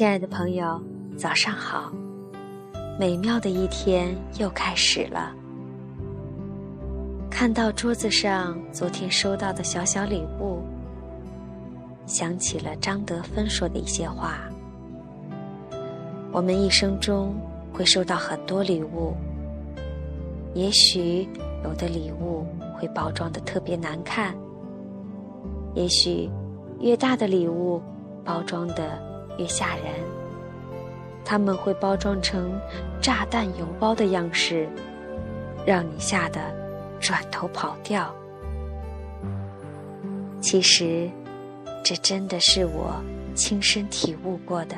[0.00, 0.80] 亲爱的朋友，
[1.14, 1.92] 早上好！
[2.98, 5.30] 美妙的一天又开始了。
[7.30, 10.62] 看到桌子上昨天收到的小小礼物，
[12.06, 14.38] 想起了张德芬说的一些话：
[16.32, 17.34] 我们一生中
[17.70, 19.14] 会收到很多礼物，
[20.54, 21.28] 也许
[21.62, 24.34] 有的礼物会包装的特别难看，
[25.74, 26.30] 也许
[26.80, 27.82] 越大的礼物
[28.24, 29.09] 包装的。
[29.40, 29.86] 越吓人，
[31.24, 32.52] 他们会包装成
[33.00, 34.68] 炸弹邮包的样式，
[35.66, 36.38] 让你吓得
[37.00, 38.14] 转头跑掉。
[40.42, 41.08] 其实，
[41.82, 42.94] 这真的是我
[43.34, 44.76] 亲身体悟过的。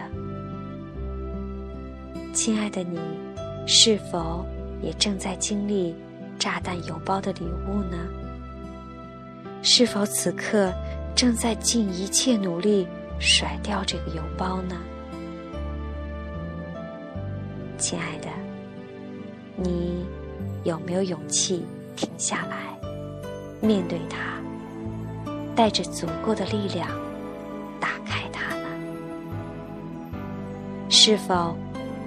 [2.33, 3.01] 亲爱的你，
[3.67, 4.47] 是否
[4.81, 5.95] 也正在经历
[6.39, 7.99] 炸弹邮包的礼物呢？
[9.61, 10.73] 是否此刻
[11.17, 12.87] 正在尽一切努力？
[13.23, 14.77] 甩掉这个邮包呢，
[17.79, 18.29] 亲爱的，
[19.55, 20.05] 你
[20.65, 22.57] 有没有勇气停下来
[23.61, 24.19] 面对它，
[25.55, 26.89] 带着足够的力量
[27.79, 28.67] 打开它呢？
[30.89, 31.57] 是否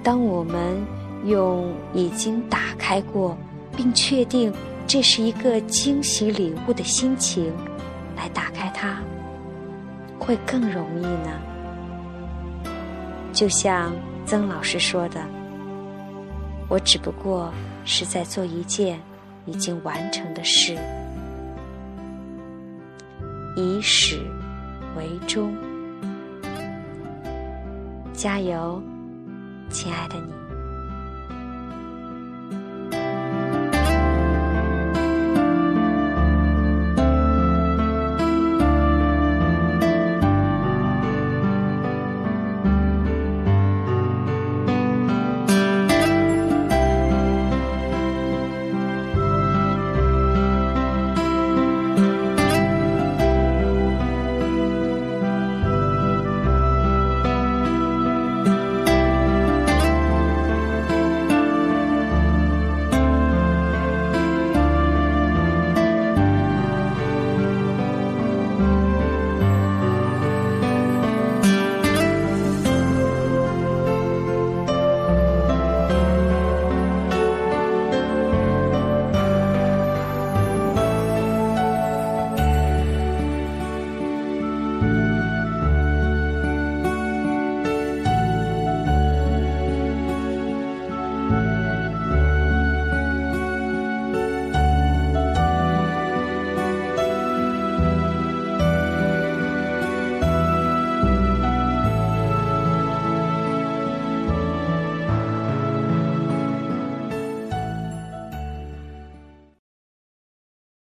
[0.03, 0.85] 当我们
[1.23, 3.37] 用已经打开过，
[3.77, 4.53] 并确定
[4.85, 7.53] 这是一个惊喜礼物的心情
[8.17, 8.99] 来打开它？
[10.25, 11.39] 会更容易呢。
[13.31, 13.93] 就像
[14.25, 15.21] 曾老师说的
[16.67, 18.99] ：“我只不过是在做一件
[19.45, 20.75] 已经完成的事，
[23.55, 24.19] 以始
[24.97, 25.53] 为终。”
[28.13, 28.81] 加油，
[29.69, 30.44] 亲爱的你！